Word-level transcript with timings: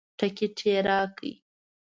ټکټ 0.17 0.55
یې 0.67 0.77
راکړ. 0.87 1.31